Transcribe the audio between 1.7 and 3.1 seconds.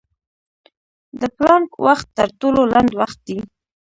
وخت تر ټولو لنډ